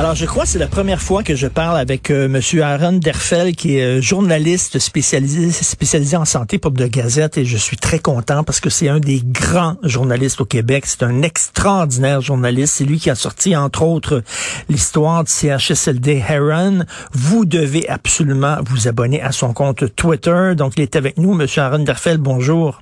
[0.00, 2.92] Alors, je crois que c'est la première fois que je parle avec euh, Monsieur Aaron
[2.92, 7.76] Derfel, qui est euh, journaliste spécialisé, spécialisé en santé pour de Gazette, et je suis
[7.76, 10.84] très content parce que c'est un des grands journalistes au Québec.
[10.86, 12.76] C'est un extraordinaire journaliste.
[12.76, 14.22] C'est lui qui a sorti, entre autres,
[14.70, 16.86] l'histoire du CHSLD Heron.
[17.12, 20.54] Vous devez absolument vous abonner à son compte Twitter.
[20.56, 22.16] Donc, il est avec nous, Monsieur Aaron Derfel.
[22.16, 22.80] Bonjour.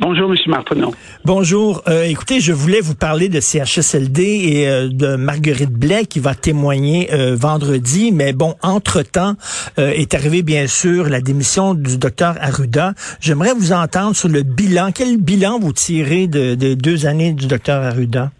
[0.00, 0.36] Bonjour, M.
[0.48, 0.92] Martineau.
[1.24, 1.82] Bonjour.
[1.86, 6.34] Euh, écoutez, je voulais vous parler de CHSLD et euh, de Marguerite Blais qui va
[6.34, 8.10] témoigner euh, vendredi.
[8.12, 9.34] Mais bon, entre-temps,
[9.76, 12.94] est arrivé bien sûr la démission du docteur Arruda.
[13.20, 14.90] J'aimerais vous entendre sur le bilan.
[14.92, 18.30] Quel bilan vous tirez de, de deux années du docteur Arruda?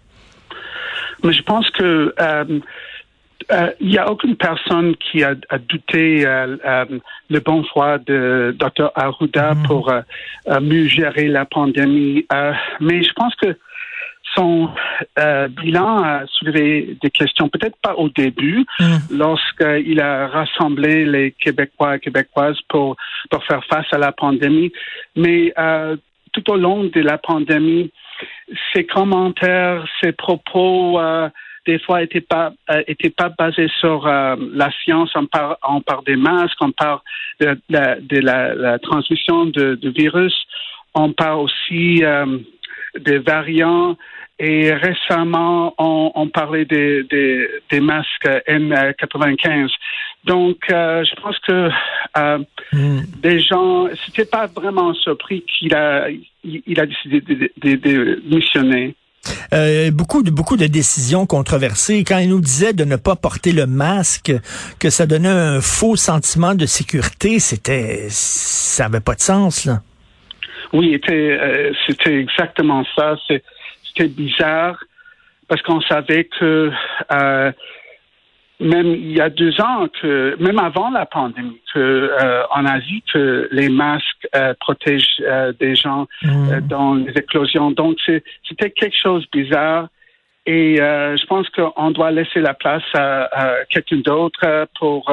[1.25, 2.59] Mais je pense que euh,
[3.79, 6.85] il n'y a aucune personne qui a, a douté euh, euh,
[7.29, 8.91] le bon foi de Dr.
[8.95, 9.63] Arruda mhm.
[9.63, 9.93] pour
[10.61, 12.25] mieux gérer la pandémie.
[12.79, 13.57] mais je pense que
[14.35, 14.69] son
[15.49, 18.99] bilan a soulevé des questions, peut-être pas au début, mhm.
[19.11, 22.97] lorsqu'il a rassemblé les Québécois et Québécoises pour,
[23.29, 24.71] pour faire face à la pandémie,
[25.15, 25.53] mais
[26.33, 27.91] tout au long de la pandémie,
[28.73, 30.99] ses commentaires, ses propos
[31.65, 35.11] des fois n'était pas euh, était pas basé sur euh, la science.
[35.15, 36.99] On parle on parle des masques, on parle
[37.39, 40.35] de, de, la, la, transmission de, de, virus,
[40.93, 42.37] on parle aussi euh,
[42.99, 43.97] des variants.
[44.37, 49.69] Et récemment, on, on parlait des, des, des, masques N95.
[50.25, 51.69] Donc, je pense que
[52.17, 52.39] euh,
[52.73, 52.99] mm.
[53.21, 56.09] des gens, c'était pas vraiment surpris qu'il a,
[56.43, 58.95] il, a décidé de, de, de missionner.
[59.53, 62.03] Euh, beaucoup de beaucoup de décisions controversées.
[62.03, 64.31] Quand il nous disait de ne pas porter le masque,
[64.79, 69.81] que ça donnait un faux sentiment de sécurité, c'était ça avait pas de sens là.
[70.73, 73.15] Oui, c'était euh, c'était exactement ça.
[73.27, 74.77] C'était bizarre
[75.47, 76.71] parce qu'on savait que
[77.11, 77.51] euh,
[78.59, 83.03] même il y a deux ans, que même avant la pandémie, que euh, en Asie,
[83.11, 86.61] que les masques euh, protègent euh, des gens mm.
[86.61, 87.71] dans les éclosions.
[87.71, 87.97] Donc
[88.47, 89.87] c'était quelque chose de bizarre.
[90.47, 95.11] Et je pense qu'on doit laisser la place à, à quelqu'un d'autre pour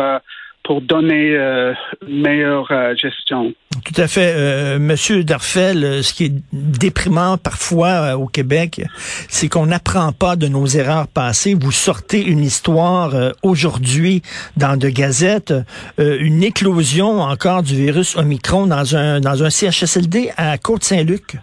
[0.65, 1.75] pour donner euh,
[2.07, 3.53] une meilleure euh, gestion.
[3.85, 4.33] Tout à fait.
[4.37, 8.81] Euh, Monsieur Darfel, euh, ce qui est déprimant parfois au Québec,
[9.29, 11.55] c'est qu'on n'apprend pas de nos erreurs passées.
[11.55, 13.13] Vous sortez une histoire
[13.43, 14.23] aujourd'hui
[14.57, 15.55] dans de gazettes,
[15.99, 21.37] une éclosion encore du virus Omicron dans un, dans un CHSLD à Côte-Saint-Luc.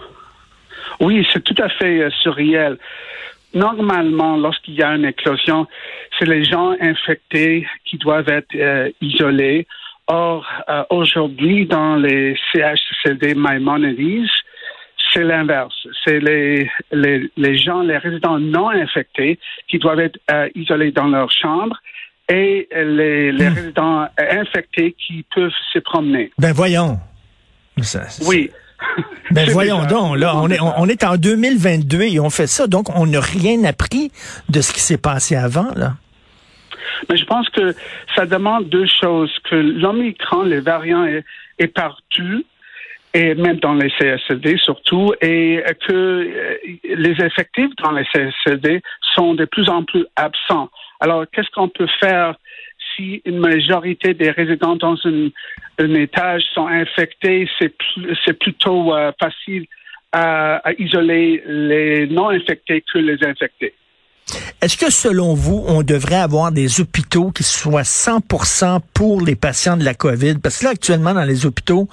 [0.99, 2.77] Oui, c'est tout à fait surréel
[3.53, 5.67] normalement, lorsqu'il y a une éclosion,
[6.17, 9.67] c'est les gens infectés qui doivent être euh, isolés.
[10.07, 14.27] Or, euh, aujourd'hui, dans les CHCD Maimonides,
[15.13, 15.75] c'est l'inverse.
[16.03, 21.07] C'est les, les, les, gens, les résidents non infectés qui doivent être euh, isolés dans
[21.07, 21.77] leur chambre
[22.27, 23.53] et les, les hmm.
[23.53, 26.31] résidents infectés qui peuvent se promener.
[26.37, 26.99] Ben voyons.
[28.27, 28.51] oui.
[29.31, 32.89] Ben voyons donc, là, on est, on, est en 2022 et on fait ça, donc
[32.95, 34.11] on n'a rien appris
[34.49, 35.93] de ce qui s'est passé avant, là.
[37.09, 37.73] Mais je pense que
[38.15, 42.43] ça demande deux choses, que l'Omicron, les variants est, partout,
[43.13, 48.81] et même dans les CSLD surtout, et que euh, les effectifs dans les CSLD
[49.15, 50.69] sont de plus en plus absents.
[50.99, 52.35] Alors, qu'est-ce qu'on peut faire
[52.99, 59.65] si une majorité des résidents dans un, étage sont infectés, c'est plutôt euh, facile
[60.11, 63.73] à, isoler les non infectés que les infectés.
[64.61, 69.77] Est-ce que selon vous, on devrait avoir des hôpitaux qui soient 100% pour les patients
[69.77, 70.35] de la COVID?
[70.35, 71.87] Parce que là, actuellement, dans les hôpitaux,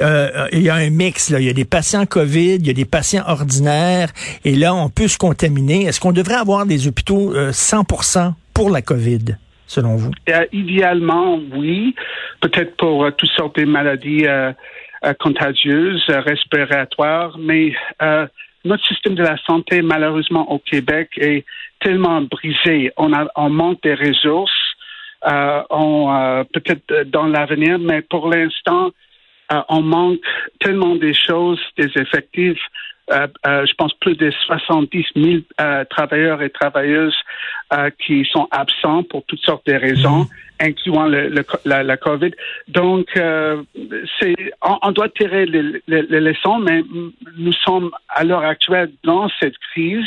[0.00, 1.28] euh, il y a un mix.
[1.30, 4.08] Il y a des patients COVID, il y a des patients ordinaires,
[4.44, 5.84] et là, on peut se contaminer.
[5.84, 9.36] Est-ce qu'on devrait avoir des hôpitaux 100% pour la COVID?
[9.66, 10.10] Selon vous?
[10.28, 11.94] Euh, idéalement, oui.
[12.40, 14.52] Peut-être pour euh, toutes sortes de maladies euh,
[15.20, 17.74] contagieuses, respiratoires, mais
[18.64, 21.44] notre système de la santé, malheureusement, au Québec, est
[21.80, 22.90] tellement brisé.
[22.96, 23.10] On,
[23.50, 24.50] manque des ressources.
[25.20, 28.92] peut-être dans l'avenir, mais pour l'instant,
[29.68, 30.20] on manque
[30.60, 32.62] tellement des choses, des effectifs.
[33.10, 37.16] Je pense plus de 70 000 euh, travailleurs et travailleuses
[37.90, 40.26] qui sont absents pour toutes sortes de raisons, mhm.
[40.60, 42.30] incluant le, la, la, COVID.
[42.68, 46.82] Donc, c'est, on, doit tirer les, les, leçons, mais
[47.38, 50.06] nous sommes à l'heure actuelle dans cette crise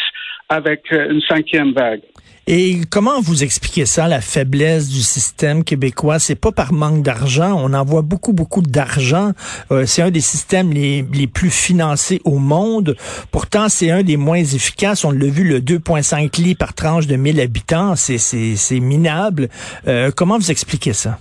[0.50, 2.02] avec une cinquième vague.
[2.50, 6.18] Et comment vous expliquez ça, la faiblesse du système québécois?
[6.18, 7.60] C'est pas par manque d'argent.
[7.62, 9.34] On envoie beaucoup, beaucoup d'argent.
[9.70, 12.96] Euh, c'est un des systèmes les, les plus financés au monde.
[13.32, 15.04] Pourtant, c'est un des moins efficaces.
[15.04, 17.57] On l'a vu, le 2,5 lits par tranche de 1000 habitants.
[17.96, 19.50] C'est, minable.
[19.88, 21.18] Euh, comment vous expliquez ça?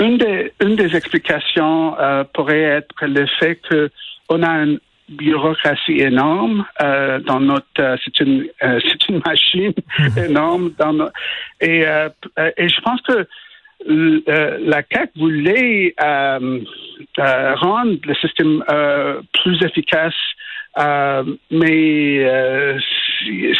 [0.00, 3.90] Une des, une des explications euh, pourrait être le fait que
[4.28, 4.76] on a un
[5.08, 9.72] bureaucratie énorme euh, dans notre euh, c'est une c'est une machine
[10.16, 11.08] énorme dans
[11.60, 11.84] et
[12.56, 13.26] et je pense que
[13.86, 18.64] la CAC voulait rendre le système
[19.42, 20.14] plus efficace
[21.50, 22.76] mais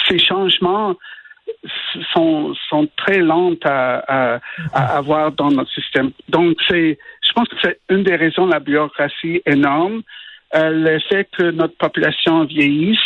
[0.09, 0.97] ces changements
[2.13, 4.39] sont, sont très lents à,
[4.73, 6.11] à, avoir dans notre système.
[6.29, 10.03] Donc, c'est, je pense que c'est une des raisons de la bureaucratie énorme.
[10.55, 12.99] Euh, le fait que notre population vieillisse,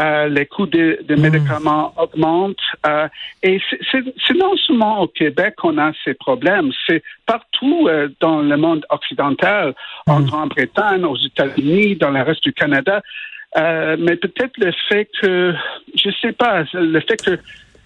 [0.00, 1.20] euh, les coûts de, de hmm.
[1.20, 2.56] médicaments augmentent.
[2.84, 3.06] Euh,
[3.44, 3.60] et
[3.92, 8.84] c'est non seulement au Québec qu'on a ces problèmes, c'est partout euh, dans le monde
[8.90, 9.72] occidental,
[10.08, 10.26] en hmm.
[10.26, 13.02] Grande-Bretagne, aux États-Unis, dans le reste du Canada.
[13.56, 15.54] Euh, mais peut-être le fait que,
[15.94, 17.38] je sais pas, le fait que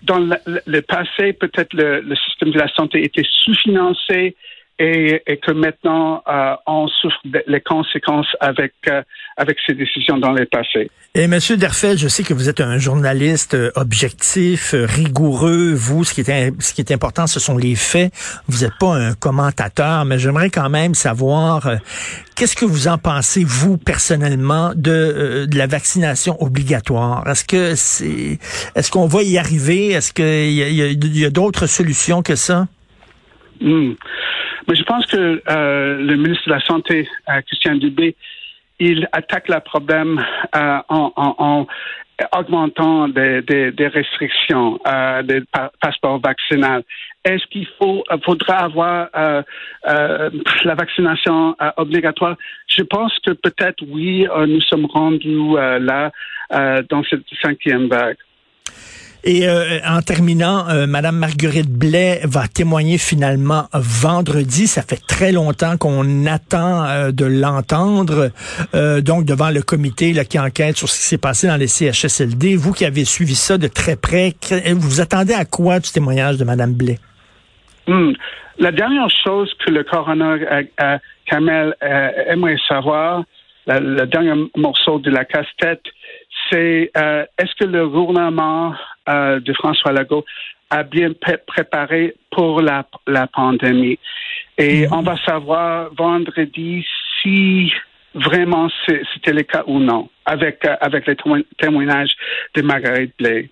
[0.02, 0.36] dans le,
[0.66, 4.34] le passé, peut-être le, le, système de la santé était sous-financé,
[4.78, 9.02] et, et que maintenant euh, on souffre les conséquences avec euh,
[9.36, 10.90] avec ces décisions dans le passé.
[11.14, 15.72] Et Monsieur Derfel, je sais que vous êtes un journaliste euh, objectif, rigoureux.
[15.74, 18.12] Vous, ce qui est ce qui est important, ce sont les faits.
[18.46, 21.68] Vous n'êtes pas un commentateur, mais j'aimerais quand même savoir
[22.36, 27.26] qu'est-ce que vous en pensez vous personnellement de, de la vaccination obligatoire?
[27.26, 28.38] Est-ce que c'est
[28.76, 29.88] est-ce qu'on va y arriver?
[29.88, 32.66] Est-ce qu'il y a, y a, d'autres solutions que ça?
[33.60, 33.94] Hmm.
[34.68, 38.14] Mais je pense que euh, le ministre de la Santé, euh, Christian Dubé,
[38.78, 40.22] il attaque le problème
[40.54, 41.66] euh, en, en, en,
[42.36, 43.42] augmentant des,
[43.92, 44.78] restrictions
[45.24, 45.40] des
[45.80, 46.82] passeports vaccinaux.
[47.24, 47.66] Est-ce qu'il
[48.24, 49.08] faudra avoir
[49.84, 52.36] la vaccination obligatoire?
[52.66, 56.10] Je pense que peut-être oui, nous sommes rendus là
[56.50, 58.16] dans cette cinquième vague.
[59.24, 64.66] Et euh, en terminant, euh, Madame Marguerite Blais va témoigner finalement vendredi.
[64.66, 68.30] Ça fait très longtemps qu'on attend euh, de l'entendre.
[69.00, 72.56] donc devant le comité là, qui enquête sur ce qui s'est passé dans les CHSLD,
[72.56, 74.34] vous qui avez suivi ça de très près,
[74.72, 76.98] vous attendez à quoi du témoignage de Madame Blais?
[77.86, 78.12] Hmm.
[78.58, 80.68] La dernière chose que le coroner
[81.26, 83.24] Kamel aimerait savoir,
[83.66, 85.82] le dernier morceau de la casse-tête,
[86.50, 88.74] c'est est-ce que le gouvernement
[89.08, 90.24] euh, de François Legault
[90.70, 91.10] a bien
[91.46, 93.98] préparé pour la, la pandémie?
[94.56, 94.92] Et mhm.
[94.92, 96.84] on va savoir vendredi
[97.22, 97.72] si
[98.14, 101.16] vraiment c'était le cas ou non, avec, euh, avec les
[101.58, 102.10] témoignages
[102.54, 103.50] de Marguerite Blais.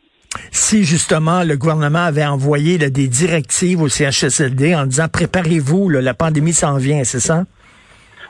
[0.51, 6.53] Si justement le gouvernement avait envoyé des directives au CHSLD en disant préparez-vous, la pandémie
[6.53, 7.45] s'en vient, c'est ça?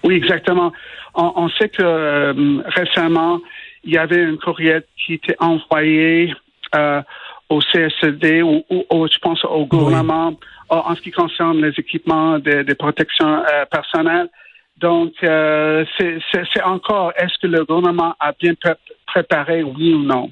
[0.04, 0.73] Oui, exactement.
[1.14, 3.40] On, sait que euh, récemment,
[3.87, 6.35] il y avait un courrier qui était envoyé
[6.75, 7.00] euh,
[7.49, 10.35] au CSD ou, ou, je pense au gouvernement
[10.69, 14.28] en ce qui concerne les équipements de, de protection euh, personnelle.
[14.78, 18.52] Donc, euh, c'est encore, est-ce que le gouvernement a bien
[19.07, 20.31] préparé, oui ou non?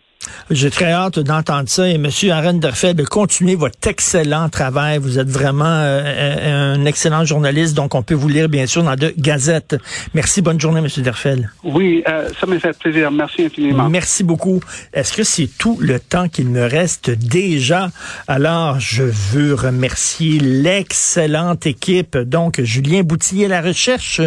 [0.50, 1.88] J'ai très hâte d'entendre ça.
[1.88, 4.98] Et Monsieur Aaron Derfeld, continuez votre excellent travail.
[4.98, 8.94] Vous êtes vraiment euh, un excellent journaliste, donc on peut vous lire bien sûr dans
[8.94, 9.76] de gazettes.
[10.12, 11.48] Merci, bonne journée, Monsieur Derfeld.
[11.62, 13.10] Oui, euh, ça m'a fait plaisir.
[13.10, 13.88] Merci infiniment.
[13.88, 14.60] Merci beaucoup.
[14.92, 17.90] Est-ce que c'est tout le temps qu'il me reste déjà?
[18.28, 22.16] Alors, je veux remercier l'excellente équipe.
[22.16, 24.20] Donc, Julien Boutillier, la recherche.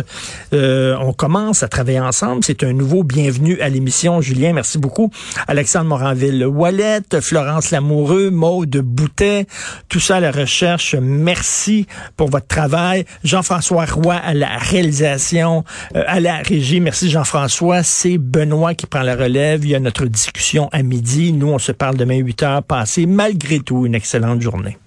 [0.54, 2.44] Euh, on commence à travailler ensemble.
[2.44, 4.22] C'est un nouveau bienvenu à l'émission.
[4.22, 5.12] Julien, merci beaucoup.
[5.48, 9.48] Alexandre Moranville-Wallet, Florence Lamoureux, Maude Boutet,
[9.90, 10.96] tout ça à la recherche.
[10.96, 13.06] Merci pour votre travail.
[13.24, 15.64] Jean-François Roy à la réalisation,
[15.96, 16.80] euh, à la régie.
[16.80, 17.84] Merci Jean-François.
[17.84, 19.66] C'est Benoît qui prend la relève.
[19.66, 21.34] Il y a notre discussion à midi.
[21.34, 22.64] Nous, on se parle demain 8 heures.
[22.64, 24.78] Passez malgré tout une excellente journée.